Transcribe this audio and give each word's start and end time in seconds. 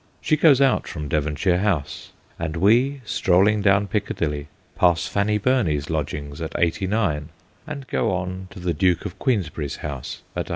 She 0.19 0.35
goes 0.35 0.59
out 0.59 0.87
from 0.87 1.09
Devonshire 1.09 1.59
House; 1.59 2.11
and 2.39 2.55
we, 2.57 3.01
strolling 3.05 3.61
down 3.61 3.85
Piccadilly, 3.85 4.47
pass 4.75 5.05
Fanny 5.05 5.37
Burney's 5.37 5.91
lodgings 5.91 6.41
at 6.41 6.53
89, 6.57 7.29
and 7.67 7.87
go 7.87 8.11
on 8.11 8.47
to 8.49 8.59
the 8.59 8.73
Duke 8.73 9.05
of 9.05 9.19
Queensberry's 9.19 9.75
house 9.85 10.23
at 10.35 10.47
138. 10.47 10.49